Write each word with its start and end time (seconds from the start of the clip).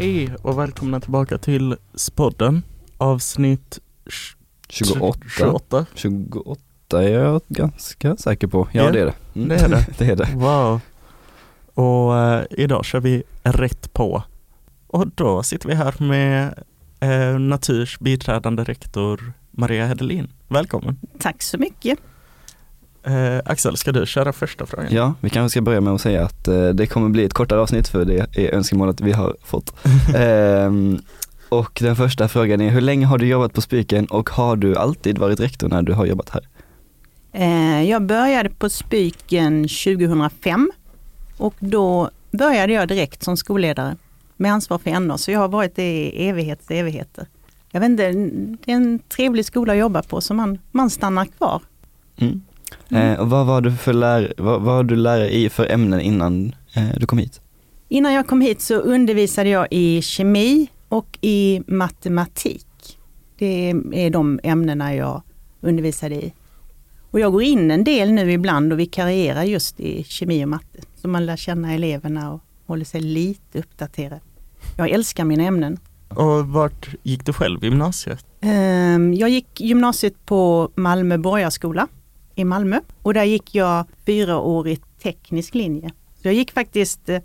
Hej 0.00 0.34
och 0.42 0.58
välkomna 0.58 1.00
tillbaka 1.00 1.38
till 1.38 1.76
Spodden 1.94 2.62
avsnitt 2.98 3.78
28. 4.68 5.18
28. 5.36 5.86
28 5.94 7.02
är 7.02 7.08
jag 7.08 7.40
ganska 7.48 8.16
säker 8.16 8.46
på. 8.46 8.68
Ja 8.72 8.84
Ja, 8.84 8.92
det 8.92 9.00
är 9.00 9.04
det. 9.06 9.14
Mm. 9.34 9.48
det 9.48 9.56
är 9.56 9.68
det. 9.68 9.86
det 9.98 10.04
är 10.04 10.16
det. 10.16 10.28
Wow. 10.34 10.80
Och 11.74 12.18
eh, 12.18 12.44
idag 12.50 12.84
kör 12.84 13.00
vi 13.00 13.22
rätt 13.42 13.92
på. 13.92 14.22
Och 14.86 15.08
då 15.14 15.42
sitter 15.42 15.68
vi 15.68 15.74
här 15.74 15.94
med 15.98 16.64
eh, 17.00 17.38
Naturs 17.38 17.98
biträdande 17.98 18.64
rektor 18.64 19.32
Maria 19.50 19.86
Hedelin. 19.86 20.28
Välkommen. 20.48 20.96
Tack 21.18 21.42
så 21.42 21.58
mycket. 21.58 21.98
Eh, 23.02 23.38
Axel, 23.44 23.76
ska 23.76 23.92
du 23.92 24.06
köra 24.06 24.32
första 24.32 24.66
frågan? 24.66 24.86
Ja, 24.90 25.14
vi 25.20 25.30
kanske 25.30 25.50
ska 25.50 25.60
börja 25.60 25.80
med 25.80 25.92
att 25.94 26.00
säga 26.00 26.24
att 26.24 26.48
eh, 26.48 26.68
det 26.68 26.86
kommer 26.86 27.08
bli 27.08 27.24
ett 27.24 27.32
kortare 27.32 27.60
avsnitt 27.60 27.88
för 27.88 28.04
det 28.04 28.26
är 28.36 28.54
önskemålet 28.54 29.00
vi 29.00 29.12
har 29.12 29.36
fått. 29.44 29.74
Ehm, 30.16 30.98
och 31.48 31.78
den 31.82 31.96
första 31.96 32.28
frågan 32.28 32.60
är, 32.60 32.70
hur 32.70 32.80
länge 32.80 33.06
har 33.06 33.18
du 33.18 33.26
jobbat 33.26 33.52
på 33.52 33.60
Spiken 33.60 34.06
och 34.06 34.30
har 34.30 34.56
du 34.56 34.76
alltid 34.76 35.18
varit 35.18 35.40
rektor 35.40 35.68
när 35.68 35.82
du 35.82 35.92
har 35.92 36.06
jobbat 36.06 36.28
här? 36.30 36.48
Eh, 37.32 37.82
Jag 37.90 38.02
började 38.02 38.50
på 38.50 38.68
Spyken 38.70 39.62
2005 39.68 40.70
och 41.36 41.54
då 41.58 42.10
började 42.30 42.72
jag 42.72 42.88
direkt 42.88 43.22
som 43.22 43.36
skolledare 43.36 43.96
med 44.36 44.52
ansvar 44.52 44.78
för 44.78 45.00
NA, 45.00 45.18
så 45.18 45.30
jag 45.30 45.40
har 45.40 45.48
varit 45.48 45.76
det 45.76 45.82
i 46.06 46.28
evighets 46.28 46.70
evigheter. 46.70 47.26
Jag 47.70 47.80
vet 47.80 47.88
inte, 47.90 48.12
det 48.64 48.72
är 48.72 48.76
en 48.76 48.98
trevlig 48.98 49.44
skola 49.44 49.72
att 49.72 49.78
jobba 49.78 50.02
på 50.02 50.20
så 50.20 50.34
man, 50.34 50.58
man 50.70 50.90
stannar 50.90 51.24
kvar. 51.24 51.62
Mm. 52.16 52.42
Mm. 52.88 53.12
Eh, 53.12 53.20
och 53.20 53.30
vad 53.30 53.46
var 53.46 53.60
du 53.60 53.72
för 53.72 53.92
lär, 53.92 54.32
vad, 54.36 54.60
vad 54.62 54.86
du 54.86 54.96
lärare 54.96 55.30
i 55.34 55.48
för 55.50 55.72
ämnen 55.72 56.00
innan 56.00 56.54
eh, 56.74 56.88
du 56.96 57.06
kom 57.06 57.18
hit? 57.18 57.40
Innan 57.88 58.12
jag 58.12 58.26
kom 58.26 58.40
hit 58.40 58.60
så 58.60 58.74
undervisade 58.74 59.48
jag 59.48 59.66
i 59.70 60.02
kemi 60.02 60.68
och 60.88 61.18
i 61.20 61.62
matematik. 61.66 62.66
Det 63.38 63.70
är 63.92 64.10
de 64.10 64.40
ämnena 64.42 64.94
jag 64.94 65.22
undervisade 65.60 66.14
i. 66.14 66.32
Och 67.10 67.20
jag 67.20 67.32
går 67.32 67.42
in 67.42 67.70
en 67.70 67.84
del 67.84 68.12
nu 68.12 68.32
ibland 68.32 68.72
och 68.72 68.78
vikarierar 68.78 69.42
just 69.44 69.80
i 69.80 70.04
kemi 70.04 70.44
och 70.44 70.48
matte. 70.48 70.78
Så 70.94 71.08
man 71.08 71.26
lär 71.26 71.36
känna 71.36 71.74
eleverna 71.74 72.32
och 72.32 72.40
håller 72.66 72.84
sig 72.84 73.00
lite 73.00 73.58
uppdaterad. 73.58 74.20
Jag 74.76 74.90
älskar 74.90 75.24
mina 75.24 75.42
ämnen. 75.42 75.78
Och 76.08 76.48
vart 76.48 76.88
gick 77.02 77.26
du 77.26 77.32
själv 77.32 77.64
i 77.64 77.66
gymnasiet? 77.66 78.26
Ehm, 78.40 79.14
Jag 79.14 79.28
gick 79.30 79.60
gymnasiet 79.60 80.26
på 80.26 80.70
Malmö 80.74 81.18
Borgarskola 81.18 81.88
i 82.38 82.44
Malmö 82.44 82.80
och 83.02 83.14
där 83.14 83.24
gick 83.24 83.54
jag 83.54 83.84
fyraårig 84.06 84.80
teknisk 85.02 85.54
linje. 85.54 85.90
Så 86.22 86.28
jag 86.28 86.34
gick 86.34 86.50
faktiskt, 86.52 87.08
eh, 87.08 87.20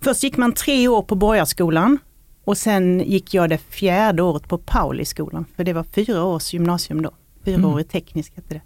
först 0.00 0.22
gick 0.22 0.36
man 0.36 0.52
tre 0.52 0.88
år 0.88 1.02
på 1.02 1.14
Borgarskolan 1.14 1.98
och 2.44 2.58
sen 2.58 3.00
gick 3.06 3.34
jag 3.34 3.48
det 3.50 3.58
fjärde 3.58 4.22
året 4.22 4.48
på 4.48 4.58
Pauliskolan, 4.58 5.44
för 5.56 5.64
det 5.64 5.72
var 5.72 5.84
fyra 5.84 6.24
års 6.24 6.52
gymnasium 6.54 7.02
då. 7.02 7.10
Fyraårig 7.44 7.88
teknisk 7.88 8.32
hette 8.36 8.54
det. 8.54 8.60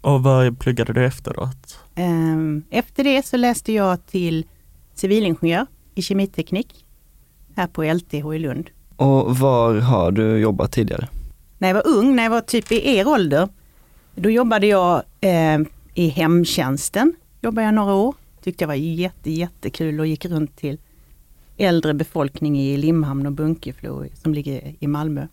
Och 0.00 0.22
vad 0.22 0.58
pluggade 0.58 0.92
du 0.92 1.04
efteråt? 1.06 1.78
Ehm, 1.94 2.62
Efter 2.70 3.04
det 3.04 3.26
så 3.26 3.36
läste 3.36 3.72
jag 3.72 4.06
till 4.06 4.46
civilingenjör 4.94 5.66
i 5.94 6.02
kemiteknik 6.02 6.84
här 7.56 7.66
på 7.66 7.82
LTH 7.84 8.34
i 8.34 8.38
Lund. 8.38 8.70
Och 8.96 9.38
var 9.38 9.74
har 9.74 10.10
du 10.12 10.38
jobbat 10.38 10.72
tidigare? 10.72 11.08
När 11.58 11.68
jag 11.68 11.74
var 11.74 11.86
ung, 11.86 12.16
när 12.16 12.22
jag 12.22 12.30
var 12.30 12.40
typ 12.40 12.72
i 12.72 12.96
er 12.96 13.08
ålder, 13.08 13.48
då 14.16 14.30
jobbade 14.30 14.66
jag 14.66 15.02
eh, 15.20 15.58
i 15.94 16.08
hemtjänsten. 16.08 17.12
Jobbade 17.40 17.64
jag 17.64 17.74
några 17.74 17.94
år. 17.94 18.14
Tyckte 18.42 18.62
jag 18.62 18.68
var 18.68 18.74
jätte, 18.74 19.30
jättekul 19.30 20.00
och 20.00 20.06
gick 20.06 20.24
runt 20.24 20.56
till 20.56 20.78
äldre 21.56 21.94
befolkning 21.94 22.60
i 22.60 22.76
Limhamn 22.76 23.26
och 23.26 23.32
Bunkeflo 23.32 24.04
som 24.22 24.34
ligger 24.34 24.74
i 24.78 24.86
Malmö. 24.86 25.26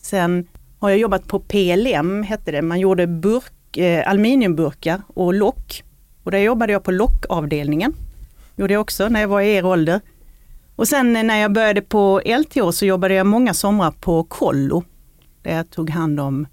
Sen 0.00 0.46
har 0.78 0.90
jag 0.90 0.98
jobbat 0.98 1.26
på 1.26 1.40
PLM, 1.40 2.22
hette 2.22 2.52
det. 2.52 2.62
Man 2.62 2.80
gjorde 2.80 3.06
burk, 3.06 3.76
eh, 3.76 4.10
aluminiumburkar 4.10 5.02
och 5.06 5.34
lock. 5.34 5.84
Och 6.22 6.30
där 6.30 6.38
jobbade 6.38 6.72
jag 6.72 6.82
på 6.82 6.90
lockavdelningen. 6.90 7.94
Gjorde 8.56 8.72
jag 8.72 8.80
också 8.80 9.08
när 9.08 9.20
jag 9.20 9.28
var 9.28 9.40
i 9.40 9.54
er 9.54 9.64
ålder. 9.64 10.00
Och 10.76 10.88
sen 10.88 11.12
när 11.12 11.36
jag 11.36 11.52
började 11.52 11.82
på 11.82 12.20
LTH 12.24 12.70
så 12.70 12.86
jobbade 12.86 13.14
jag 13.14 13.26
många 13.26 13.54
somrar 13.54 13.90
på 13.90 14.24
kollo 14.24 14.84
där 15.42 15.56
jag 15.56 15.70
tog 15.70 15.90
hand 15.90 16.20
om 16.20 16.46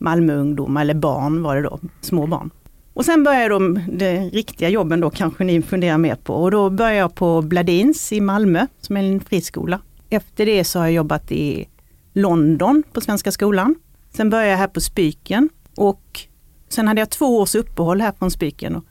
Malmöungdomar, 0.00 0.80
eller 0.80 0.94
barn 0.94 1.42
var 1.42 1.56
det 1.56 1.62
då, 1.62 1.78
små 2.00 2.26
barn. 2.26 2.50
Och 2.94 3.04
sen 3.04 3.24
började 3.24 3.48
de, 3.48 3.80
de 3.92 4.30
riktiga 4.30 4.68
jobben 4.68 5.00
då 5.00 5.10
kanske 5.10 5.44
ni 5.44 5.62
funderar 5.62 5.98
mer 5.98 6.14
på. 6.14 6.34
Och 6.34 6.50
då 6.50 6.70
började 6.70 6.96
jag 6.96 7.14
på 7.14 7.42
Bladins 7.42 8.12
i 8.12 8.20
Malmö, 8.20 8.66
som 8.80 8.96
är 8.96 9.02
en 9.02 9.20
friskola. 9.20 9.80
Efter 10.10 10.46
det 10.46 10.64
så 10.64 10.78
har 10.78 10.86
jag 10.86 10.92
jobbat 10.94 11.32
i 11.32 11.68
London 12.12 12.82
på 12.92 13.00
Svenska 13.00 13.32
skolan. 13.32 13.74
Sen 14.10 14.30
började 14.30 14.50
jag 14.50 14.58
här 14.58 14.66
på 14.68 14.80
Spyken 14.80 15.48
och 15.76 16.20
sen 16.68 16.88
hade 16.88 17.00
jag 17.00 17.10
två 17.10 17.38
års 17.38 17.54
uppehåll 17.54 18.00
här 18.00 18.12
från 18.18 18.30
Spyken. 18.30 18.76
Och, 18.76 18.84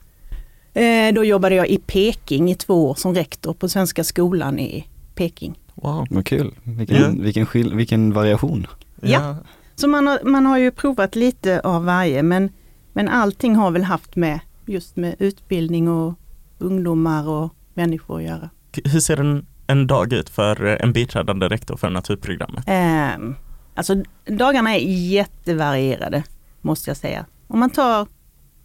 eh, 0.80 1.14
då 1.14 1.24
jobbade 1.24 1.54
jag 1.54 1.68
i 1.68 1.78
Peking 1.86 2.50
i 2.50 2.54
två 2.54 2.90
år 2.90 2.94
som 2.94 3.14
rektor 3.14 3.52
på 3.54 3.68
Svenska 3.68 4.04
skolan 4.04 4.58
i 4.58 4.86
Peking. 5.14 5.58
Wow. 5.74 6.06
Vad 6.10 6.26
kul, 6.26 6.54
vilken, 6.62 6.96
Ja. 6.96 7.22
vilken, 7.22 7.46
skil, 7.46 7.74
vilken 7.74 8.12
variation. 8.12 8.66
Ja. 9.00 9.36
Så 9.80 9.88
man 9.88 10.06
har, 10.06 10.18
man 10.24 10.46
har 10.46 10.58
ju 10.58 10.70
provat 10.70 11.16
lite 11.16 11.60
av 11.60 11.84
varje 11.84 12.22
men, 12.22 12.50
men 12.92 13.08
allting 13.08 13.56
har 13.56 13.70
väl 13.70 13.84
haft 13.84 14.16
med 14.16 14.40
just 14.66 14.96
med 14.96 15.16
utbildning 15.18 15.88
och 15.88 16.14
ungdomar 16.58 17.28
och 17.28 17.54
människor 17.74 18.16
att 18.16 18.24
göra. 18.24 18.50
Hur 18.84 19.00
ser 19.00 19.20
en, 19.20 19.46
en 19.66 19.86
dag 19.86 20.12
ut 20.12 20.30
för 20.30 20.66
eh, 20.66 20.76
en 20.80 20.92
biträdande 20.92 21.48
rektor 21.48 21.76
för 21.76 21.90
naturprogrammet? 21.90 22.64
Ehm, 22.66 23.34
alltså 23.74 24.02
dagarna 24.26 24.76
är 24.76 24.80
jättevarierade 25.10 26.24
måste 26.60 26.90
jag 26.90 26.96
säga. 26.96 27.26
Om 27.46 27.60
man 27.60 27.70
tar 27.70 28.06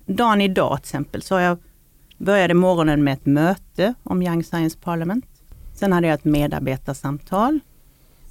dagen 0.05 0.41
idag 0.41 0.77
till 0.77 0.87
exempel 0.87 1.21
så 1.21 1.35
har 1.35 1.41
jag 1.41 1.57
började 2.17 2.53
morgonen 2.53 3.03
med 3.03 3.13
ett 3.13 3.25
möte 3.25 3.93
om 4.03 4.21
Young 4.21 4.43
Science 4.43 4.77
Parliament. 4.81 5.25
Sen 5.73 5.93
hade 5.93 6.07
jag 6.07 6.13
ett 6.13 6.25
medarbetarsamtal. 6.25 7.59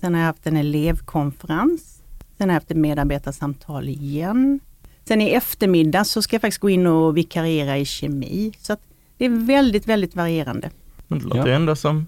Sen 0.01 0.15
har 0.15 0.21
jag 0.21 0.27
haft 0.27 0.47
en 0.47 0.57
elevkonferens. 0.57 2.04
Sen 2.39 2.49
har 2.49 2.55
jag 2.55 2.61
haft 2.61 2.71
ett 2.71 2.77
medarbetarsamtal 2.77 3.89
igen. 3.89 4.61
Sen 5.09 5.21
i 5.21 5.29
eftermiddag 5.31 6.05
så 6.05 6.23
ska 6.23 6.35
jag 6.35 6.41
faktiskt 6.41 6.61
gå 6.61 6.71
in 6.71 6.87
och 6.87 7.17
vikariera 7.17 7.79
i 7.79 7.85
kemi. 7.85 8.53
Så 8.61 8.73
att 8.73 8.81
det 9.19 9.25
är 9.25 9.47
väldigt, 9.47 9.87
väldigt 9.87 10.17
varierande. 10.17 10.71
Men 11.09 11.19
det 11.19 11.25
låter 11.25 11.47
Ja. 11.51 11.55
ändå 11.57 11.77
som 11.77 12.07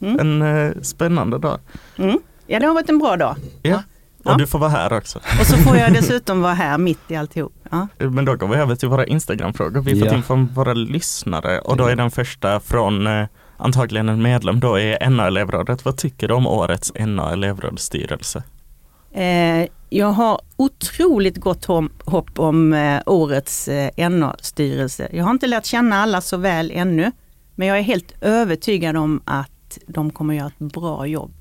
Mm. 0.00 0.20
en 0.20 0.42
eh, 0.66 0.72
spännande 0.82 1.38
dag. 1.38 1.58
Mm. 1.96 2.18
Ja, 2.46 2.60
det 2.60 2.66
har 2.66 2.74
varit 2.74 2.88
en 2.88 2.98
bra 2.98 3.16
dag. 3.16 3.36
Ja. 3.62 3.82
Och 4.24 4.30
Ja. 4.30 4.36
du 4.36 4.46
får 4.46 4.58
vara 4.58 4.70
här 4.70 4.92
också. 4.92 5.18
Och 5.40 5.46
så 5.46 5.56
får 5.56 5.76
jag 5.76 5.92
dessutom 5.94 6.40
vara 6.42 6.54
här 6.54 6.78
mitt 6.78 6.98
i 7.10 7.16
alltihop. 7.16 7.52
Ja. 7.70 7.88
Men 7.98 8.24
då 8.24 8.36
går 8.36 8.48
vi 8.48 8.56
över 8.56 8.76
till 8.76 8.88
våra 8.88 9.06
Instagram-frågor. 9.06 9.80
Vi 9.80 9.92
har 9.92 9.98
fått 10.00 10.08
Ja. 10.12 10.16
in 10.16 10.22
från 10.22 10.46
våra 10.46 10.72
lyssnare 10.74 11.58
och 11.60 11.76
då 11.76 11.86
är 11.86 11.96
den 11.96 12.10
första 12.10 12.60
från 12.60 13.06
eh, 13.06 13.26
antagligen 13.56 14.08
en 14.08 14.22
medlem 14.22 14.60
då 14.60 14.78
i 14.78 14.96
NA-elevrådet. 15.10 15.84
Vad 15.84 15.96
tycker 15.96 16.28
du 16.28 16.34
om 16.34 16.46
årets 16.46 16.92
NA-elevrådsstyrelse? 16.94 18.42
Eh, 19.14 19.68
jag 19.88 20.06
har 20.06 20.40
otroligt 20.56 21.36
gott 21.36 21.64
hopp 22.04 22.38
om 22.38 22.72
eh, 22.72 23.02
årets 23.06 23.68
eh, 23.68 24.10
NA-styrelse. 24.10 25.08
Jag 25.12 25.24
har 25.24 25.30
inte 25.30 25.46
lärt 25.46 25.64
känna 25.64 25.96
alla 25.96 26.20
så 26.20 26.36
väl 26.36 26.70
ännu, 26.70 27.12
men 27.54 27.68
jag 27.68 27.78
är 27.78 27.82
helt 27.82 28.14
övertygad 28.20 28.96
om 28.96 29.22
att 29.24 29.78
de 29.86 30.10
kommer 30.10 30.34
göra 30.34 30.46
ett 30.46 30.72
bra 30.72 31.06
jobb. 31.06 31.32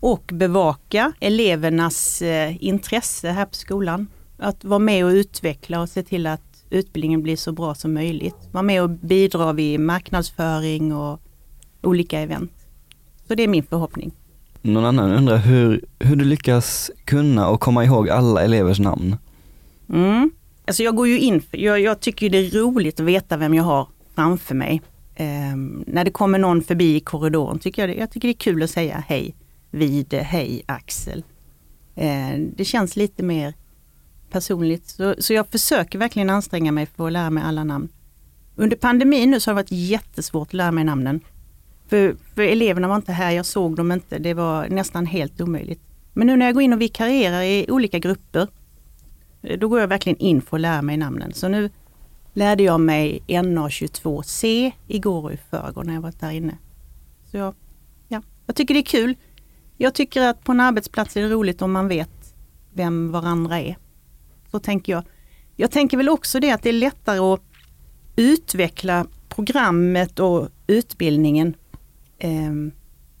Och 0.00 0.30
bevaka 0.32 1.12
elevernas 1.20 2.22
eh, 2.22 2.64
intresse 2.64 3.30
här 3.30 3.44
på 3.46 3.54
skolan. 3.54 4.06
Att 4.38 4.64
vara 4.64 4.78
med 4.78 5.04
och 5.04 5.10
utveckla 5.10 5.80
och 5.80 5.88
se 5.88 6.02
till 6.02 6.26
att 6.26 6.64
utbildningen 6.70 7.22
blir 7.22 7.36
så 7.36 7.52
bra 7.52 7.74
som 7.74 7.94
möjligt. 7.94 8.48
Vara 8.52 8.62
med 8.62 8.82
och 8.82 8.90
bidra 8.90 9.52
vid 9.52 9.80
marknadsföring 9.80 10.94
och 10.94 11.20
olika 11.82 12.20
event. 12.20 12.52
Så 13.28 13.34
det 13.34 13.42
är 13.42 13.48
min 13.48 13.62
förhoppning. 13.62 14.12
Någon 14.62 14.84
annan 14.84 15.12
undrar 15.12 15.36
hur, 15.36 15.84
hur 15.98 16.16
du 16.16 16.24
lyckas 16.24 16.90
kunna 17.04 17.48
och 17.48 17.60
komma 17.60 17.84
ihåg 17.84 18.10
alla 18.10 18.42
elevers 18.42 18.78
namn. 18.78 19.16
Mm. 19.88 20.30
Alltså 20.66 20.82
jag 20.82 20.96
går 20.96 21.08
ju 21.08 21.18
in, 21.18 21.40
för, 21.40 21.58
jag, 21.58 21.80
jag 21.80 22.00
tycker 22.00 22.26
ju 22.26 22.30
det 22.30 22.38
är 22.38 22.60
roligt 22.60 23.00
att 23.00 23.06
veta 23.06 23.36
vem 23.36 23.54
jag 23.54 23.64
har 23.64 23.88
framför 24.14 24.54
mig. 24.54 24.82
Um, 25.52 25.84
när 25.86 26.04
det 26.04 26.10
kommer 26.10 26.38
någon 26.38 26.62
förbi 26.62 26.96
i 26.96 27.00
korridoren 27.00 27.58
tycker 27.58 27.82
jag, 27.82 27.88
det, 27.88 28.00
jag 28.00 28.10
tycker 28.10 28.28
det 28.28 28.32
är 28.32 28.38
kul 28.38 28.62
att 28.62 28.70
säga 28.70 29.04
hej 29.06 29.34
Vide, 29.70 30.18
hej 30.18 30.62
Axel. 30.66 31.24
Ehm, 31.94 32.52
det 32.56 32.64
känns 32.64 32.96
lite 32.96 33.22
mer 33.22 33.54
personligt. 34.30 34.88
Så, 34.88 35.14
så 35.18 35.32
jag 35.32 35.46
försöker 35.46 35.98
verkligen 35.98 36.30
anstränga 36.30 36.72
mig 36.72 36.86
för 36.86 37.06
att 37.06 37.12
lära 37.12 37.30
mig 37.30 37.44
alla 37.46 37.64
namn. 37.64 37.88
Under 38.56 38.76
pandemin 38.76 39.30
nu 39.30 39.40
så 39.40 39.50
har 39.50 39.54
det 39.54 39.62
varit 39.62 39.72
jättesvårt 39.72 40.48
att 40.48 40.54
lära 40.54 40.72
mig 40.72 40.84
namnen. 40.84 41.20
För, 41.88 42.16
för 42.34 42.42
eleverna 42.42 42.88
var 42.88 42.96
inte 42.96 43.12
här, 43.12 43.30
jag 43.30 43.46
såg 43.46 43.76
dem 43.76 43.92
inte, 43.92 44.18
det 44.18 44.34
var 44.34 44.68
nästan 44.68 45.06
helt 45.06 45.40
omöjligt. 45.40 45.80
Men 46.12 46.26
nu 46.26 46.36
när 46.36 46.46
jag 46.46 46.54
går 46.54 46.62
in 46.62 46.72
och 46.72 46.80
vikarierar 46.80 47.42
i 47.42 47.66
olika 47.68 47.98
grupper 47.98 48.48
eh, 49.42 49.58
då 49.58 49.68
går 49.68 49.80
jag 49.80 49.88
verkligen 49.88 50.18
in 50.18 50.42
för 50.42 50.56
att 50.56 50.60
lära 50.60 50.82
mig 50.82 50.96
namnen. 50.96 51.32
Så 51.32 51.48
nu 51.48 51.70
lärde 52.32 52.62
jag 52.62 52.80
mig 52.80 53.22
NA22C 53.26 54.72
igår 54.86 55.24
och 55.24 55.32
i 55.32 55.36
förrgår 55.50 55.84
när 55.84 55.94
jag 55.94 56.00
var 56.00 56.12
där 56.20 56.30
inne. 56.30 56.58
Så 57.30 57.36
jag, 57.36 57.54
ja, 58.08 58.22
Jag 58.46 58.56
tycker 58.56 58.74
det 58.74 58.80
är 58.80 58.82
kul. 58.82 59.16
Jag 59.76 59.94
tycker 59.94 60.22
att 60.22 60.44
på 60.44 60.52
en 60.52 60.60
arbetsplats 60.60 61.16
är 61.16 61.22
det 61.22 61.28
roligt 61.28 61.62
om 61.62 61.72
man 61.72 61.88
vet 61.88 62.34
vem 62.72 63.10
varandra 63.12 63.60
är. 63.60 63.76
Så 64.50 64.58
tänker 64.58 64.92
jag. 64.92 65.04
Jag 65.56 65.70
tänker 65.70 65.96
väl 65.96 66.08
också 66.08 66.40
det 66.40 66.50
att 66.50 66.62
det 66.62 66.68
är 66.68 66.72
lättare 66.72 67.18
att 67.18 67.40
utveckla 68.16 69.06
programmet 69.28 70.18
och 70.18 70.48
utbildningen 70.66 71.54
eh, 72.18 72.52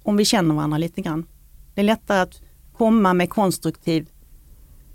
om 0.02 0.16
vi 0.16 0.24
känner 0.24 0.54
varandra 0.54 0.78
lite 0.78 1.00
grann. 1.00 1.26
Det 1.74 1.80
är 1.80 1.84
lättare 1.84 2.18
att 2.20 2.42
komma 2.76 3.14
med 3.14 3.30
konstruktiv, 3.30 4.08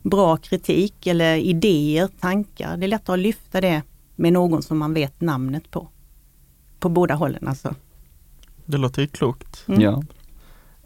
bra 0.01 0.38
kritik 0.38 1.07
eller 1.07 1.35
idéer, 1.35 2.09
tankar. 2.19 2.77
Det 2.77 2.85
är 2.85 2.88
lättare 2.88 3.13
att 3.13 3.19
lyfta 3.19 3.61
det 3.61 3.81
med 4.15 4.33
någon 4.33 4.61
som 4.61 4.77
man 4.77 4.94
vet 4.94 5.21
namnet 5.21 5.71
på. 5.71 5.88
På 6.79 6.89
båda 6.89 7.13
hållen 7.13 7.47
alltså. 7.47 7.75
Det 8.65 8.77
låter 8.77 9.01
ju 9.01 9.07
klokt. 9.07 9.63
Mm. 9.67 9.81
Ja. 9.81 10.03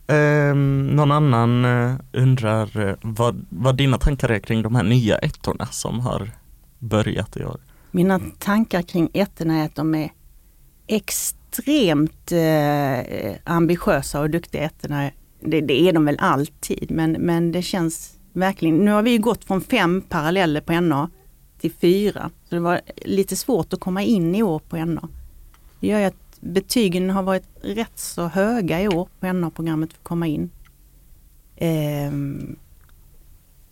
Ehm, 0.08 0.88
någon 0.88 1.12
annan 1.12 1.66
eh, 1.66 1.96
undrar 2.14 2.88
eh, 2.88 2.96
vad, 3.02 3.46
vad 3.50 3.78
dina 3.78 3.98
tankar 3.98 4.30
är 4.30 4.40
kring 4.40 4.62
de 4.62 4.76
här 4.76 4.84
nya 4.84 5.18
ettorna 5.18 5.66
som 5.66 6.00
har 6.00 6.32
börjat 6.80 7.38
i 7.38 7.46
år? 7.46 7.60
Mina 7.92 8.20
tankar 8.40 8.82
kring 8.82 9.10
ettorna 9.14 9.58
är 9.58 9.66
att 9.66 9.76
de 9.76 9.96
är 9.96 10.12
extremt 10.88 11.47
eh, 12.32 13.36
ambitiösa 13.44 14.22
och 14.22 14.30
duktiga 14.30 14.64
ettorna. 14.64 15.12
Det, 15.40 15.62
det 15.62 15.82
är 15.82 15.94
de 15.94 16.06
väl 16.06 16.18
alltid 16.20 16.92
men, 16.92 17.12
men 17.12 17.52
det 17.52 17.62
känns 17.62 18.18
verkligen, 18.34 18.78
nu 18.78 18.92
har 18.92 19.02
vi 19.02 19.12
ju 19.12 19.18
gått 19.18 19.46
från 19.46 19.62
fem 19.62 20.02
paralleller 20.02 20.62
på 20.62 20.82
NA 20.82 21.10
till 21.60 21.72
fyra. 21.72 22.32
Så 22.50 22.56
det 22.56 22.62
var 22.62 22.82
lite 22.96 23.36
svårt 23.36 23.74
att 23.74 23.80
komma 23.80 24.04
in 24.04 24.36
i 24.36 24.44
år 24.44 24.60
på 24.60 24.78
NA. 24.78 25.10
Det 25.80 25.88
gör 25.88 26.00
ju 26.00 26.06
att 26.06 26.40
betygen 26.40 27.10
har 27.10 27.24
varit 27.24 27.48
rätt 27.62 28.00
så 28.00 28.28
höga 28.28 28.82
i 28.82 28.88
år 28.88 29.10
på 29.20 29.34
NA-programmet 29.34 29.94
för 29.94 30.00
att 30.00 30.04
komma 30.04 30.28
in. 30.28 30.50
Eh, 31.56 32.12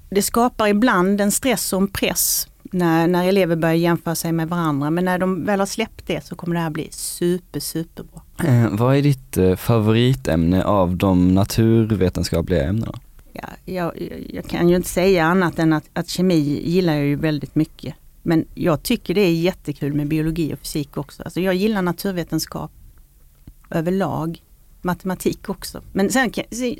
det 0.09 0.21
skapar 0.21 0.67
ibland 0.67 1.21
en 1.21 1.31
stress 1.31 1.73
och 1.73 1.81
en 1.81 1.87
press 1.87 2.47
när, 2.71 3.07
när 3.07 3.27
elever 3.27 3.55
börjar 3.55 3.75
jämföra 3.75 4.15
sig 4.15 4.31
med 4.31 4.49
varandra. 4.49 4.89
Men 4.89 5.05
när 5.05 5.19
de 5.19 5.45
väl 5.45 5.59
har 5.59 5.65
släppt 5.67 6.07
det 6.07 6.25
så 6.25 6.35
kommer 6.35 6.55
det 6.55 6.61
här 6.61 6.69
bli 6.69 6.87
super, 6.91 7.59
superbra. 7.59 8.21
Eh, 8.43 8.69
vad 8.71 8.95
är 8.95 9.01
ditt 9.01 9.37
eh, 9.37 9.55
favoritämne 9.55 10.63
av 10.63 10.95
de 10.97 11.33
naturvetenskapliga 11.35 12.63
ämnena? 12.67 12.99
Ja, 13.33 13.49
jag, 13.65 13.91
jag- 14.29 14.45
kan 14.45 14.69
ju 14.69 14.75
inte 14.75 14.89
säga 14.89 15.25
annat 15.25 15.59
än 15.59 15.73
att, 15.73 15.89
att 15.93 16.09
kemi 16.09 16.35
gillar 16.65 16.93
jag 16.93 17.05
ju 17.05 17.15
väldigt 17.15 17.55
mycket. 17.55 17.95
Men 18.23 18.45
jag 18.55 18.83
tycker 18.83 19.13
det 19.13 19.21
är 19.21 19.33
jättekul 19.33 19.93
med 19.93 20.07
biologi 20.07 20.53
och 20.53 20.59
fysik 20.59 20.97
också. 20.97 21.23
Alltså 21.23 21.41
jag 21.41 21.55
gillar 21.55 21.81
naturvetenskap 21.81 22.71
överlag. 23.69 24.41
Matematik 24.81 25.49
också. 25.49 25.81
Men 25.93 26.09
sen, 26.09 26.31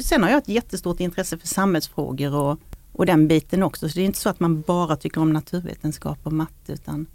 sen 0.01 0.23
har 0.23 0.29
jag 0.29 0.37
ett 0.37 0.47
jättestort 0.49 0.99
intresse 0.99 1.37
för 1.37 1.47
samhällsfrågor 1.47 2.35
och, 2.35 2.59
och 2.95 3.05
den 3.05 3.27
biten 3.27 3.63
också. 3.63 3.89
Så 3.89 3.95
det 3.95 4.01
är 4.01 4.05
inte 4.05 4.19
så 4.19 4.29
att 4.29 4.39
man 4.39 4.61
bara 4.61 4.95
tycker 4.95 5.21
om 5.21 5.33
naturvetenskap 5.33 6.19
och 6.23 6.33
matte 6.33 6.73
utan 6.73 7.05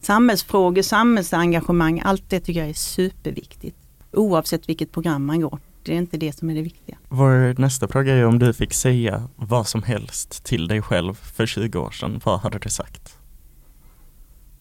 samhällsfrågor, 0.00 0.82
samhällsengagemang, 0.82 2.02
allt 2.04 2.30
det 2.30 2.40
tycker 2.40 2.60
jag 2.60 2.68
är 2.68 2.74
superviktigt. 2.74 3.76
Oavsett 4.12 4.68
vilket 4.68 4.92
program 4.92 5.24
man 5.24 5.40
går. 5.40 5.58
Det 5.82 5.92
är 5.92 5.96
inte 5.96 6.16
det 6.16 6.32
som 6.32 6.50
är 6.50 6.54
det 6.54 6.62
viktiga. 6.62 6.98
Vår 7.08 7.60
nästa 7.60 7.88
fråga 7.88 8.14
är 8.14 8.26
om 8.26 8.38
du 8.38 8.52
fick 8.52 8.72
säga 8.72 9.28
vad 9.36 9.68
som 9.68 9.82
helst 9.82 10.44
till 10.44 10.68
dig 10.68 10.82
själv 10.82 11.14
för 11.14 11.46
20 11.46 11.78
år 11.78 11.90
sedan, 11.90 12.20
vad 12.24 12.40
hade 12.40 12.58
du 12.58 12.68
sagt? 12.68 13.18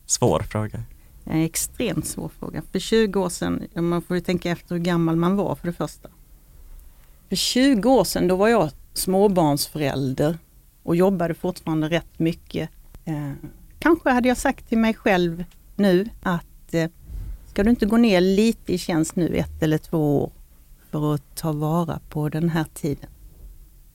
Svår 0.05 0.39
fråga. 0.39 0.83
En 1.23 1.41
extremt 1.41 2.07
svår 2.07 2.31
fråga. 2.39 2.61
För 2.71 2.79
20 2.79 3.19
år 3.19 3.29
sedan, 3.29 3.67
man 3.75 4.01
får 4.01 4.15
ju 4.15 4.21
tänka 4.21 4.51
efter 4.51 4.75
hur 4.75 4.83
gammal 4.83 5.15
man 5.15 5.35
var 5.35 5.55
för 5.55 5.67
det 5.67 5.73
första. 5.73 6.09
För 7.29 7.35
20 7.35 7.89
år 7.89 8.03
sedan 8.03 8.27
då 8.27 8.35
var 8.35 8.47
jag 8.47 8.69
småbarnsförälder 8.93 10.37
och 10.83 10.95
jobbade 10.95 11.33
fortfarande 11.33 11.89
rätt 11.89 12.19
mycket. 12.19 12.69
Eh, 13.05 13.31
kanske 13.79 14.09
hade 14.09 14.27
jag 14.27 14.37
sagt 14.37 14.69
till 14.69 14.77
mig 14.77 14.93
själv 14.93 15.43
nu 15.75 16.09
att 16.23 16.73
eh, 16.73 16.89
ska 17.47 17.63
du 17.63 17.69
inte 17.69 17.85
gå 17.85 17.97
ner 17.97 18.21
lite 18.21 18.73
i 18.73 18.77
tjänst 18.77 19.15
nu 19.15 19.35
ett 19.35 19.63
eller 19.63 19.77
två 19.77 20.23
år 20.23 20.31
för 20.91 21.13
att 21.13 21.35
ta 21.35 21.51
vara 21.51 21.99
på 22.09 22.29
den 22.29 22.49
här 22.49 22.65
tiden. 22.73 23.09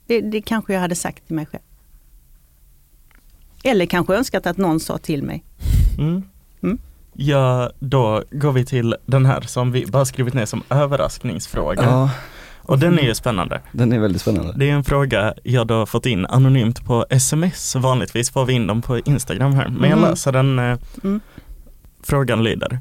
Det, 0.07 0.21
det 0.21 0.43
kanske 0.43 0.73
jag 0.73 0.81
hade 0.81 0.95
sagt 0.95 1.27
till 1.27 1.37
mig 1.37 1.47
själv. 1.47 1.63
Eller 3.65 3.87
kanske 3.87 4.15
önskat 4.15 4.47
att 4.47 4.57
någon 4.57 4.81
sa 4.81 4.99
till 4.99 5.23
mig. 5.23 5.45
Mm. 5.99 6.23
Mm. 6.63 6.79
Ja, 7.13 7.71
då 7.79 8.23
går 8.31 8.53
vi 8.53 8.65
till 8.65 8.97
den 9.07 9.27
här 9.27 9.41
som 9.41 9.73
vi 9.73 9.87
bara 9.87 10.05
skrivit 10.05 10.35
ner 10.35 10.47
som 10.47 10.63
överraskningsfråga. 10.71 11.83
Ja, 11.83 12.11
Och 12.67 12.79
den 12.79 12.99
är 12.99 13.03
ju 13.03 13.15
spännande. 13.15 13.61
den 13.73 13.93
är 13.93 13.99
väldigt 13.99 14.23
spännande. 14.23 14.53
Det 14.57 14.71
är 14.71 14.73
en 14.75 14.85
fråga 14.85 15.35
jag 15.43 15.67
då 15.67 15.87
fått 15.87 16.07
in 16.07 16.27
anonymt 16.27 16.85
på 16.85 17.07
sms. 17.11 17.77
Vanligtvis 17.77 18.31
får 18.31 18.45
vi 18.45 18.53
in 18.53 18.67
dem 18.67 18.83
på 18.83 18.99
Instagram 18.99 19.55
här, 19.55 19.69
men 19.69 19.91
jag 19.91 19.99
Mhm. 19.99 20.09
läser 20.11 20.33
den. 20.33 20.59
eh, 20.59 20.79
Mm. 21.05 21.21
Frågan 22.03 22.45
lyder. 22.45 22.79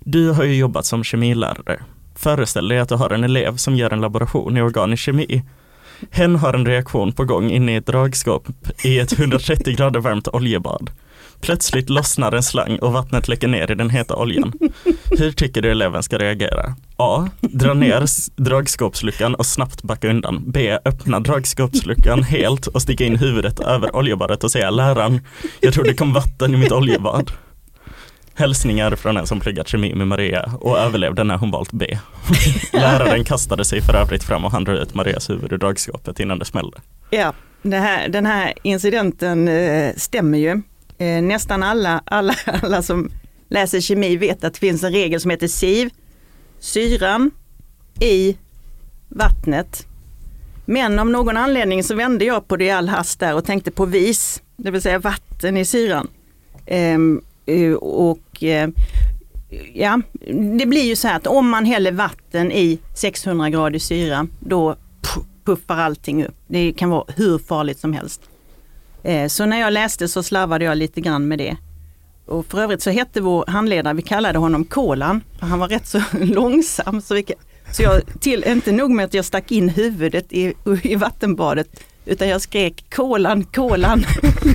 Du 0.00 0.30
har 0.30 0.44
ju 0.44 0.54
jobbat 0.56 0.86
som 0.86 1.04
kemilärare. 1.04 1.80
Föreställ 2.14 2.68
dig 2.68 2.78
att 2.78 2.88
du 2.88 2.94
har 2.94 3.10
en 3.10 3.24
elev 3.24 3.56
som 3.56 3.76
gör 3.76 3.92
en 3.92 4.00
laboration 4.00 4.56
i 4.56 4.62
organisk 4.62 5.02
kemi. 5.02 5.42
Hen 6.10 6.36
har 6.36 6.54
en 6.54 6.66
reaktion 6.66 7.12
på 7.12 7.24
gång 7.24 7.50
inne 7.50 7.72
i 7.72 7.76
ett 7.76 7.86
dragskåp 7.86 8.46
i 8.84 8.98
ett 8.98 9.12
130 9.18 9.76
grader 9.76 10.00
varmt 10.00 10.28
oljebad. 10.28 10.90
Plötsligt 11.40 11.90
lossnar 11.90 12.32
en 12.32 12.42
slang 12.42 12.78
och 12.78 12.92
vattnet 12.92 13.28
läcker 13.28 13.48
ner 13.48 13.70
i 13.70 13.74
den 13.74 13.90
heta 13.90 14.16
oljan. 14.16 14.52
Hur 15.18 15.32
tycker 15.32 15.62
du 15.62 15.70
eleven 15.70 16.02
ska 16.02 16.18
reagera? 16.18 16.74
A. 16.96 17.28
Dra 17.40 17.74
ner 17.74 18.04
dragskåpsluckan 18.42 19.34
och 19.34 19.46
snabbt 19.46 19.82
backa 19.82 20.08
undan. 20.10 20.44
B. 20.46 20.78
Öppna 20.84 21.20
dragskåpsluckan 21.20 22.22
helt 22.22 22.66
och 22.66 22.82
sticka 22.82 23.04
in 23.04 23.16
huvudet 23.16 23.60
över 23.60 23.96
oljebadet 23.96 24.44
och 24.44 24.50
säga 24.50 24.70
läraren, 24.70 25.20
jag 25.60 25.74
tror 25.74 25.84
det 25.84 25.94
kom 25.94 26.12
vatten 26.12 26.54
i 26.54 26.56
mitt 26.56 26.72
oljebad. 26.72 27.30
Hälsningar 28.34 28.96
från 28.96 29.16
en 29.16 29.26
som 29.26 29.40
pluggat 29.40 29.68
kemi 29.68 29.94
med 29.94 30.06
Maria 30.06 30.52
och 30.60 30.78
överlevde 30.78 31.24
när 31.24 31.36
hon 31.36 31.50
valt 31.50 31.72
B. 31.72 31.98
Läraren 32.72 33.24
kastade 33.24 33.64
sig 33.64 33.82
för 33.82 33.94
övrigt 33.94 34.24
fram 34.24 34.44
och 34.44 34.52
han 34.52 34.64
drog 34.64 34.76
ut 34.76 34.94
Marias 34.94 35.30
huvud 35.30 35.52
ur 35.52 35.58
dragskåpet 35.58 36.20
innan 36.20 36.38
det 36.38 36.44
smällde. 36.44 36.78
Ja, 37.10 37.32
det 37.62 37.76
här, 37.76 38.08
den 38.08 38.26
här 38.26 38.52
incidenten 38.62 39.48
eh, 39.48 39.94
stämmer 39.96 40.38
ju. 40.38 40.62
Eh, 40.98 41.22
nästan 41.22 41.62
alla, 41.62 42.02
alla, 42.04 42.34
alla 42.62 42.82
som 42.82 43.10
läser 43.48 43.80
kemi 43.80 44.16
vet 44.16 44.44
att 44.44 44.52
det 44.54 44.58
finns 44.58 44.84
en 44.84 44.92
regel 44.92 45.20
som 45.20 45.30
heter 45.30 45.48
SIV. 45.48 45.90
Syran 46.58 47.30
i 48.00 48.36
vattnet. 49.08 49.86
Men 50.64 50.98
av 50.98 51.10
någon 51.10 51.36
anledning 51.36 51.84
så 51.84 51.94
vände 51.94 52.24
jag 52.24 52.48
på 52.48 52.56
det 52.56 52.64
i 52.64 52.70
all 52.70 52.88
hast 52.88 53.20
där 53.20 53.34
och 53.34 53.44
tänkte 53.44 53.70
på 53.70 53.86
vis, 53.86 54.42
det 54.56 54.70
vill 54.70 54.82
säga 54.82 54.98
vatten 54.98 55.56
i 55.56 55.64
syran. 55.64 56.08
Ehm, 56.66 57.20
eh, 57.46 57.72
och 57.72 58.42
eh, 58.42 58.68
ja, 59.74 60.00
det 60.58 60.66
blir 60.66 60.84
ju 60.84 60.96
så 60.96 61.08
här 61.08 61.16
att 61.16 61.26
om 61.26 61.48
man 61.48 61.64
häller 61.64 61.92
vatten 61.92 62.52
i 62.52 62.78
600 62.94 63.50
grader 63.50 63.78
syra, 63.78 64.26
då 64.40 64.76
puffar 65.44 65.76
allting 65.76 66.24
upp. 66.24 66.34
Det 66.46 66.72
kan 66.72 66.90
vara 66.90 67.04
hur 67.16 67.38
farligt 67.38 67.78
som 67.78 67.92
helst. 67.92 68.20
Eh, 69.02 69.28
Så 69.28 69.46
när 69.46 69.60
jag 69.60 69.72
läste 69.72 70.08
så 70.08 70.22
slarvade 70.22 70.64
jag 70.64 70.78
lite 70.78 71.00
grann 71.00 71.28
med 71.28 71.38
det. 71.38 71.56
Och 72.26 72.46
för 72.46 72.60
övrigt 72.60 72.82
så 72.82 72.90
hette 72.90 73.20
vår 73.20 73.44
handledare, 73.48 73.94
vi 73.94 74.02
kallade 74.02 74.38
honom 74.38 74.64
Kolan, 74.64 75.20
för 75.38 75.46
han 75.46 75.58
var 75.58 75.68
rätt 75.68 75.86
så 75.86 76.02
långsam. 76.20 77.00
Så, 77.00 77.14
vi, 77.14 77.24
så 77.72 77.82
jag, 77.82 78.00
till, 78.20 78.44
inte 78.44 78.72
nog 78.72 78.90
med 78.90 79.04
att 79.04 79.14
jag 79.14 79.24
stack 79.24 79.52
in 79.52 79.68
huvudet 79.68 80.32
i, 80.32 80.54
i 80.82 80.94
vattenbadet, 80.94 81.84
utan 82.04 82.28
jag 82.28 82.40
skrek 82.40 82.84
kolan, 82.94 83.44
kolan. 83.44 83.98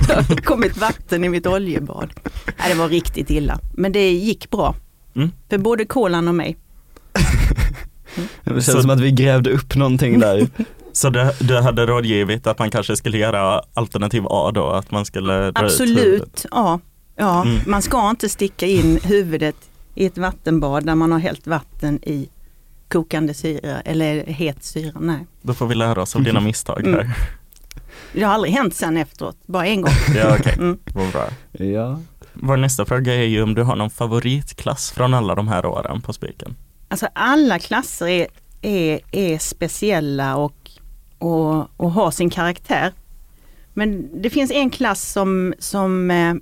Det 0.08 0.14
har 0.14 0.36
kommit 0.42 0.76
vatten 0.76 1.24
i 1.24 1.28
mitt 1.28 1.46
oljebad. 1.46 2.10
Nej, 2.58 2.68
det 2.68 2.74
var 2.74 2.88
riktigt 2.88 3.30
illa, 3.30 3.58
men 3.74 3.92
det 3.92 4.10
gick 4.12 4.50
bra. 4.50 4.74
Mm. 5.16 5.30
För 5.50 5.58
både 5.58 5.84
kolan 5.84 6.28
och 6.28 6.34
mig. 6.34 6.56
Det 8.44 8.50
känns 8.50 8.66
Så- 8.66 8.80
som 8.82 8.90
att 8.90 9.00
vi 9.00 9.10
grävde 9.10 9.50
upp 9.50 9.74
någonting 9.74 10.18
där. 10.20 10.48
Så 10.94 11.10
du, 11.10 11.30
du 11.40 11.60
hade 11.60 11.86
rådgivit 11.86 12.46
att 12.46 12.58
man 12.58 12.70
kanske 12.70 12.96
skulle 12.96 13.18
göra 13.18 13.62
alternativ 13.74 14.22
A 14.26 14.50
då, 14.54 14.70
att 14.70 14.90
man 14.90 15.04
skulle? 15.04 15.52
Absolut, 15.54 16.46
ja. 16.50 16.80
ja. 17.16 17.42
Mm. 17.42 17.60
Man 17.66 17.82
ska 17.82 18.10
inte 18.10 18.28
sticka 18.28 18.66
in 18.66 19.00
huvudet 19.02 19.56
i 19.94 20.06
ett 20.06 20.18
vattenbad 20.18 20.86
där 20.86 20.94
man 20.94 21.12
har 21.12 21.18
hällt 21.18 21.46
vatten 21.46 22.00
i 22.02 22.28
kokande 22.88 23.34
syra 23.34 23.80
eller 23.80 24.24
het 24.26 24.64
syra. 24.64 24.92
Nej. 25.00 25.26
Då 25.42 25.54
får 25.54 25.66
vi 25.66 25.74
lära 25.74 26.02
oss 26.02 26.16
av 26.16 26.22
dina 26.22 26.40
misstag 26.40 26.82
här. 26.86 27.00
Mm. 27.00 27.10
Det 28.12 28.22
har 28.22 28.34
aldrig 28.34 28.52
hänt 28.54 28.74
sen 28.74 28.96
efteråt, 28.96 29.36
bara 29.46 29.66
en 29.66 29.80
gång. 29.80 29.92
Ja, 30.16 30.36
okej, 30.40 30.54
Mm. 30.58 30.78
vad 30.94 31.12
bra. 31.12 31.28
Ja. 31.66 32.00
Vår 32.32 32.56
nästa 32.56 32.84
fråga 32.84 33.14
är 33.14 33.22
ju 33.26 33.42
om 33.42 33.54
du 33.54 33.62
har 33.62 33.76
någon 33.76 33.90
favoritklass 33.90 34.90
från 34.92 35.14
alla 35.14 35.34
de 35.34 35.48
här 35.48 35.66
åren 35.66 36.00
på 36.00 36.12
Spiken. 36.12 36.56
Alltså 36.88 37.06
alla 37.12 37.58
klasser 37.58 38.06
är, 38.06 38.26
är, 38.62 39.00
är 39.12 39.38
speciella 39.38 40.36
och, 40.36 40.63
och, 41.24 41.68
och 41.76 41.90
ha 41.90 42.10
sin 42.10 42.30
karaktär. 42.30 42.92
Men 43.74 44.10
det 44.22 44.30
finns 44.30 44.50
en 44.50 44.70
klass 44.70 45.12
som, 45.12 45.54
som, 45.58 46.10
eh, 46.10 46.34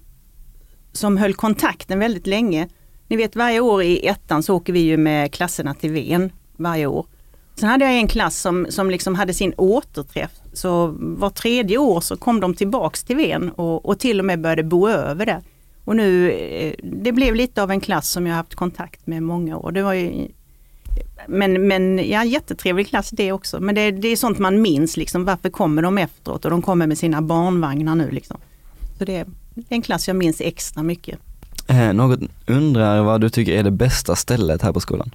som 0.93 1.17
höll 1.17 1.35
kontakten 1.35 1.99
väldigt 1.99 2.27
länge. 2.27 2.69
Ni 3.09 3.17
vet 3.17 3.37
varje 3.37 3.61
år 3.61 3.83
i 3.83 4.07
ettan 4.07 4.43
så 4.43 4.57
åker 4.57 4.73
vi 4.73 4.81
ju 4.81 4.97
med 4.97 5.33
klasserna 5.33 5.75
till 5.75 5.93
Ven 5.93 6.33
varje 6.57 6.87
år. 6.87 7.07
Sen 7.55 7.69
hade 7.69 7.85
jag 7.85 7.95
en 7.95 8.09
klass 8.09 8.41
som, 8.41 8.67
som 8.71 8.91
liksom 8.91 9.15
hade 9.15 9.35
sin 9.35 9.55
återträff. 9.57 10.31
Så 10.53 10.95
var 10.99 11.31
tredje 11.31 11.79
år 11.79 12.01
så 12.01 12.17
kom 12.17 12.41
de 12.41 12.55
tillbaks 12.55 13.05
till 13.05 13.17
Ven 13.17 13.51
och, 13.51 13.87
och 13.87 13.99
till 13.99 14.19
och 14.19 14.25
med 14.25 14.41
började 14.41 14.62
bo 14.62 14.89
över 14.89 15.27
där. 15.27 15.43
Och 15.85 15.97
nu, 15.97 16.31
eh, 16.31 16.75
det 16.83 17.12
blev 17.12 17.35
lite 17.35 17.62
av 17.62 17.71
en 17.71 17.81
klass 17.81 18.11
som 18.11 18.27
jag 18.27 18.35
haft 18.35 18.55
kontakt 18.55 19.07
med 19.07 19.23
många 19.23 19.57
år. 19.57 19.73
Det 19.73 19.83
var 19.83 19.93
ju, 19.93 20.29
men, 21.29 21.67
men 21.67 22.09
ja, 22.09 22.25
jättetrevlig 22.25 22.89
klass 22.89 23.11
det 23.11 23.33
också. 23.33 23.61
Men 23.61 23.75
det, 23.75 23.91
det 23.91 24.09
är 24.09 24.17
sånt 24.17 24.39
man 24.39 24.63
minns 24.63 24.97
liksom. 24.97 25.25
Varför 25.25 25.51
kommer 25.51 25.83
de 25.83 25.99
efteråt? 25.99 26.45
Och 26.45 26.51
de 26.51 26.63
kommer 26.63 26.87
med 26.87 26.99
sina 26.99 27.23
barnvagnar 27.23 27.95
nu 27.95 28.11
liksom. 28.11 28.37
Så 28.99 29.05
det, 29.05 29.25
det 29.55 29.65
är 29.69 29.75
en 29.75 29.83
klass 29.83 30.09
jag 30.09 30.17
minns 30.17 30.41
extra 30.41 30.83
mycket. 30.83 31.19
Eh, 31.67 31.93
någon 31.93 32.29
undrar 32.47 33.03
vad 33.03 33.21
du 33.21 33.31
tycker 33.31 33.53
är 33.53 33.63
det 33.63 33.71
bästa 33.71 34.17
stället 34.17 34.63
här 34.63 34.73
på 34.73 34.81
skolan? 34.81 35.15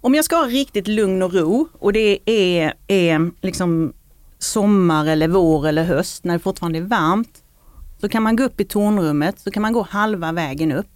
Om 0.00 0.14
jag 0.14 0.24
ska 0.24 0.36
ha 0.36 0.46
riktigt 0.46 0.88
lugn 0.88 1.22
och 1.22 1.34
ro 1.34 1.68
och 1.72 1.92
det 1.92 2.18
är, 2.30 2.74
är 2.86 3.30
liksom 3.40 3.92
sommar 4.38 5.06
eller 5.06 5.28
vår 5.28 5.66
eller 5.66 5.84
höst 5.84 6.24
när 6.24 6.34
det 6.34 6.38
fortfarande 6.38 6.78
är 6.78 6.82
varmt. 6.82 7.42
Så 8.00 8.08
kan 8.08 8.22
man 8.22 8.36
gå 8.36 8.44
upp 8.44 8.60
i 8.60 8.64
tornrummet, 8.64 9.40
så 9.40 9.50
kan 9.50 9.62
man 9.62 9.72
gå 9.72 9.86
halva 9.90 10.32
vägen 10.32 10.72
upp, 10.72 10.86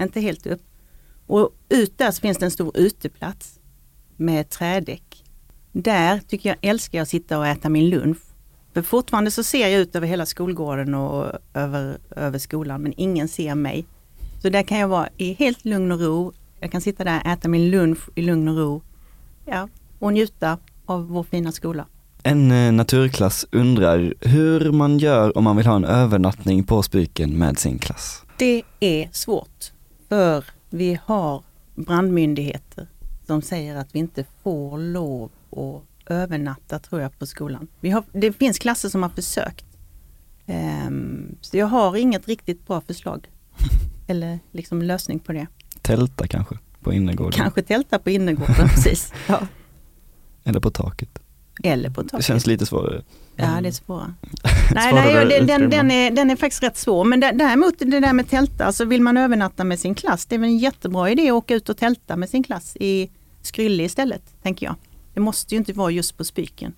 inte 0.00 0.20
helt 0.20 0.46
upp. 0.46 0.62
Och 1.26 1.50
ut 1.68 1.98
där 1.98 2.10
så 2.10 2.20
finns 2.20 2.38
det 2.38 2.44
en 2.44 2.50
stor 2.50 2.76
uteplats 2.76 3.60
med 4.16 4.48
trädäck. 4.48 5.24
Där 5.72 6.20
tycker 6.28 6.48
jag 6.48 6.58
älskar 6.62 6.98
jag 6.98 7.02
att 7.02 7.08
sitta 7.08 7.38
och 7.38 7.46
äta 7.46 7.68
min 7.68 7.90
lunch. 7.90 8.18
För 8.74 8.82
fortfarande 8.82 9.30
så 9.30 9.42
ser 9.42 9.68
jag 9.68 9.80
ut 9.80 9.96
över 9.96 10.06
hela 10.06 10.26
skolgården 10.26 10.94
och 10.94 11.32
över, 11.54 11.98
över 12.16 12.38
skolan 12.38 12.82
men 12.82 12.94
ingen 12.96 13.28
ser 13.28 13.54
mig. 13.54 13.86
Så 14.42 14.48
där 14.48 14.62
kan 14.62 14.78
jag 14.78 14.88
vara 14.88 15.08
i 15.16 15.32
helt 15.32 15.64
lugn 15.64 15.92
och 15.92 16.00
ro. 16.00 16.32
Jag 16.60 16.72
kan 16.72 16.80
sitta 16.80 17.04
där 17.04 17.20
och 17.20 17.26
äta 17.26 17.48
min 17.48 17.70
lunch 17.70 17.98
i 18.14 18.22
lugn 18.22 18.48
och 18.48 18.56
ro. 18.56 18.82
Ja, 19.44 19.68
och 19.98 20.12
njuta 20.12 20.58
av 20.86 21.08
vår 21.08 21.22
fina 21.22 21.52
skola. 21.52 21.86
En 22.22 22.50
eh, 22.50 22.72
naturklass 22.72 23.46
undrar 23.52 24.14
hur 24.20 24.72
man 24.72 24.98
gör 24.98 25.38
om 25.38 25.44
man 25.44 25.56
vill 25.56 25.66
ha 25.66 25.76
en 25.76 25.84
övernattning 25.84 26.64
på 26.64 26.82
Spyken 26.82 27.38
med 27.38 27.58
sin 27.58 27.78
klass. 27.78 28.22
Det 28.38 28.62
är 28.80 29.08
svårt 29.12 29.72
för 30.08 30.44
vi 30.70 30.98
har 31.04 31.42
brandmyndigheter 31.74 32.88
som 33.26 33.42
säger 33.42 33.76
att 33.76 33.94
vi 33.94 33.98
inte 33.98 34.24
får 34.42 34.78
lov 34.78 35.30
att 35.50 36.10
övernatta 36.12 36.78
tror 36.78 37.00
jag 37.00 37.18
på 37.18 37.26
skolan. 37.26 37.68
Vi 37.80 37.90
har, 37.90 38.04
det 38.12 38.32
finns 38.32 38.58
klasser 38.58 38.88
som 38.88 39.02
har 39.02 39.10
försökt. 39.10 39.64
Um, 40.46 41.36
så 41.40 41.56
jag 41.56 41.66
har 41.66 41.96
inget 41.96 42.28
riktigt 42.28 42.66
bra 42.66 42.80
förslag 42.80 43.30
eller 44.06 44.38
liksom 44.52 44.82
lösning 44.82 45.18
på 45.18 45.32
det. 45.32 45.46
Tälta 45.82 46.26
kanske 46.26 46.58
på 46.80 46.92
innergården? 46.92 47.32
Kanske 47.32 47.62
tälta 47.62 47.98
på 47.98 48.10
innergården, 48.10 48.54
precis. 48.68 49.12
Ja. 49.28 49.46
Eller 50.44 50.60
på 50.60 50.70
taket? 50.70 51.18
Eller 51.62 51.90
på 51.90 52.02
taket. 52.02 52.18
Det 52.18 52.22
känns 52.22 52.46
lite 52.46 52.66
svårare. 52.66 53.02
Ja, 53.36 53.60
det 53.60 53.68
är 53.68 53.72
svårare. 53.86 54.14
nej, 54.74 54.92
nej 54.92 55.26
den, 55.28 55.46
den, 55.46 55.70
den, 55.70 55.90
är, 55.90 56.10
den 56.10 56.30
är 56.30 56.36
faktiskt 56.36 56.62
rätt 56.62 56.76
svår. 56.76 57.04
Men 57.04 57.20
däremot 57.20 57.74
det 57.78 58.00
där 58.00 58.12
med 58.12 58.30
tälta, 58.30 58.64
alltså 58.64 58.84
vill 58.84 59.02
man 59.02 59.16
övernatta 59.16 59.64
med 59.64 59.80
sin 59.80 59.94
klass, 59.94 60.26
det 60.26 60.34
är 60.34 60.38
väl 60.38 60.48
en 60.48 60.58
jättebra 60.58 61.10
idé 61.10 61.28
att 61.28 61.34
åka 61.34 61.54
ut 61.54 61.68
och 61.68 61.76
tälta 61.76 62.16
med 62.16 62.28
sin 62.30 62.44
klass 62.44 62.76
i 62.80 63.10
Skrylle 63.42 63.82
istället, 63.82 64.22
tänker 64.42 64.66
jag. 64.66 64.74
Det 65.14 65.20
måste 65.20 65.54
ju 65.54 65.58
inte 65.58 65.72
vara 65.72 65.90
just 65.90 66.16
på 66.16 66.24
Spyken. 66.24 66.72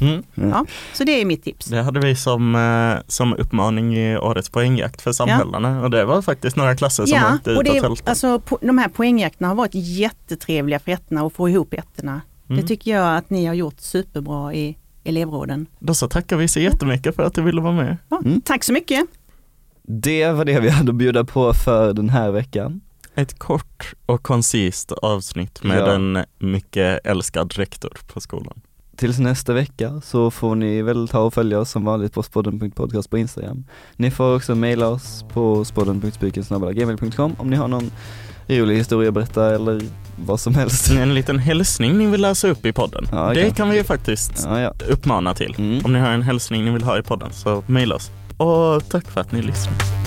Mm. 0.00 0.24
Ja, 0.34 0.66
så 0.92 1.04
det 1.04 1.20
är 1.20 1.24
mitt 1.24 1.44
tips. 1.44 1.66
Det 1.66 1.82
hade 1.82 2.00
vi 2.00 2.16
som, 2.16 2.54
eh, 2.54 3.02
som 3.08 3.34
uppmaning 3.34 3.96
i 3.96 4.18
årets 4.18 4.50
poängjakt 4.50 5.02
för 5.02 5.12
samhällena 5.12 5.76
ja. 5.76 5.82
och 5.82 5.90
det 5.90 6.04
var 6.04 6.22
faktiskt 6.22 6.56
några 6.56 6.76
klasser 6.76 7.06
som 7.06 7.18
ja, 7.18 7.34
åkte 7.34 7.50
ut 7.50 7.58
och, 7.58 7.64
det, 7.64 7.70
och 7.70 7.82
tältade. 7.82 8.10
Alltså, 8.10 8.40
de 8.60 8.78
här 8.78 8.88
poängjakterna 8.88 9.48
har 9.48 9.54
varit 9.54 9.74
jättetrevliga 9.74 10.78
för 10.78 10.92
ettorna 10.92 11.26
att 11.26 11.32
få 11.32 11.48
ihop 11.48 11.74
ettorna. 11.74 12.20
Mm. 12.48 12.62
Det 12.62 12.68
tycker 12.68 12.90
jag 12.90 13.16
att 13.16 13.30
ni 13.30 13.46
har 13.46 13.54
gjort 13.54 13.80
superbra 13.80 14.54
i 14.54 14.76
elevråden. 15.04 15.66
Då 15.78 15.94
så 15.94 16.08
tackar 16.08 16.36
vi 16.36 16.48
så 16.48 16.60
jättemycket 16.60 17.16
för 17.16 17.22
att 17.22 17.34
du 17.34 17.42
ville 17.42 17.60
vara 17.60 17.72
med. 17.72 17.96
Ja, 18.08 18.20
mm. 18.24 18.40
Tack 18.40 18.64
så 18.64 18.72
mycket. 18.72 19.06
Det 19.82 20.32
var 20.32 20.44
det 20.44 20.60
vi 20.60 20.68
hade 20.68 20.90
att 20.90 20.96
bjuda 20.96 21.24
på 21.24 21.54
för 21.54 21.92
den 21.92 22.08
här 22.08 22.30
veckan. 22.30 22.80
Ett 23.14 23.38
kort 23.38 23.94
och 24.06 24.22
koncist 24.22 24.92
avsnitt 24.92 25.62
med 25.62 25.78
ja. 25.78 25.92
en 25.92 26.24
mycket 26.38 27.06
älskad 27.06 27.52
rektor 27.52 27.92
på 28.12 28.20
skolan. 28.20 28.60
Tills 28.96 29.18
nästa 29.18 29.52
vecka 29.52 30.00
så 30.00 30.30
får 30.30 30.54
ni 30.54 30.82
väl 30.82 31.08
ta 31.08 31.20
och 31.20 31.34
följa 31.34 31.60
oss 31.60 31.70
som 31.70 31.84
vanligt 31.84 32.12
på 32.12 32.22
spodden.podcast 32.22 33.10
på 33.10 33.18
Instagram. 33.18 33.64
Ni 33.96 34.10
får 34.10 34.36
också 34.36 34.54
mejla 34.54 34.88
oss 34.88 35.24
på 35.32 35.64
spodden.spiken.gmail.com 35.64 37.36
om 37.38 37.50
ni 37.50 37.56
har 37.56 37.68
någon 37.68 37.90
rolig 38.48 38.76
historia 38.76 39.08
att 39.08 39.14
berätta 39.14 39.54
eller 39.54 39.80
vad 40.16 40.40
som 40.40 40.54
helst. 40.54 40.90
En 40.90 41.14
liten 41.14 41.38
hälsning 41.38 41.98
ni 41.98 42.06
vill 42.06 42.20
läsa 42.20 42.48
upp 42.48 42.66
i 42.66 42.72
podden. 42.72 43.08
Ja, 43.12 43.32
det 43.34 43.56
kan. 43.56 43.70
vi 43.70 43.76
ju 43.76 43.84
faktiskt 43.84 44.32
ja, 44.44 44.60
ja. 44.60 44.72
uppmana 44.88 45.34
till. 45.34 45.54
Mm. 45.58 45.84
Om 45.84 45.92
ni 45.92 45.98
har 45.98 46.08
en 46.08 46.22
hälsning 46.22 46.64
ni 46.64 46.70
vill 46.70 46.82
ha 46.82 46.98
i 46.98 47.02
podden 47.02 47.32
så 47.32 47.64
mejla 47.66 47.94
oss. 47.94 48.10
Och 48.36 48.88
tack 48.88 49.10
för 49.10 49.20
att 49.20 49.32
ni 49.32 49.42
lyssnar. 49.42 50.03